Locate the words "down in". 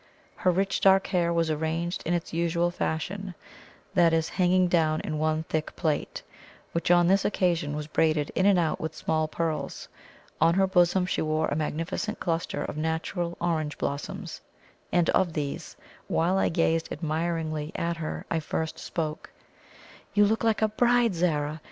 4.67-5.19